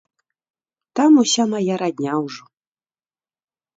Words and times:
Там 0.95 1.11
уся 1.23 1.43
мая 1.53 1.75
радня 1.85 2.13
ўжо. 2.25 2.43